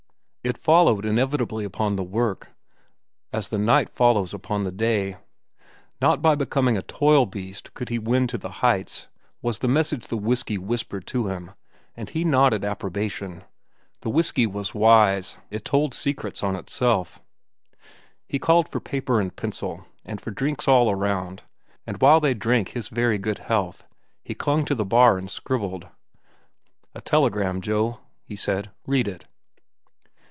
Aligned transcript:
It 0.43 0.57
followed 0.57 1.05
inevitably 1.05 1.65
upon 1.65 1.97
the 1.97 2.03
work, 2.03 2.49
as 3.31 3.49
the 3.49 3.59
night 3.59 3.91
follows 3.91 4.33
upon 4.33 4.63
the 4.63 4.71
day. 4.71 5.17
Not 6.01 6.19
by 6.19 6.33
becoming 6.33 6.75
a 6.75 6.81
toil 6.81 7.27
beast 7.27 7.75
could 7.75 7.89
he 7.89 7.99
win 7.99 8.25
to 8.25 8.39
the 8.39 8.49
heights, 8.65 9.05
was 9.43 9.59
the 9.59 9.67
message 9.67 10.07
the 10.07 10.17
whiskey 10.17 10.57
whispered 10.57 11.05
to 11.05 11.27
him, 11.27 11.51
and 11.95 12.09
he 12.09 12.25
nodded 12.25 12.65
approbation. 12.65 13.43
The 13.99 14.09
whiskey 14.09 14.47
was 14.47 14.73
wise. 14.73 15.37
It 15.51 15.63
told 15.63 15.93
secrets 15.93 16.41
on 16.41 16.55
itself. 16.55 17.21
He 18.27 18.39
called 18.39 18.67
for 18.67 18.79
paper 18.79 19.21
and 19.21 19.35
pencil, 19.35 19.85
and 20.03 20.19
for 20.19 20.31
drinks 20.31 20.67
all 20.67 20.89
around, 20.89 21.43
and 21.85 22.01
while 22.01 22.19
they 22.19 22.33
drank 22.33 22.69
his 22.69 22.87
very 22.87 23.19
good 23.19 23.37
health, 23.37 23.87
he 24.23 24.33
clung 24.33 24.65
to 24.65 24.73
the 24.73 24.85
bar 24.85 25.19
and 25.19 25.29
scribbled. 25.29 25.87
"A 26.95 26.99
telegram, 27.01 27.61
Joe," 27.61 27.99
he 28.23 28.35
said. 28.35 28.71
"Read 28.87 29.07
it." 29.07 29.27